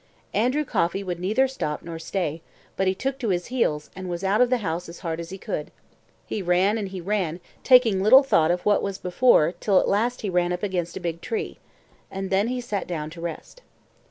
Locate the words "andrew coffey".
0.33-1.03